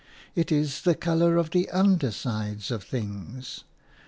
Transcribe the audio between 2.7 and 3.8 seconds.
of things.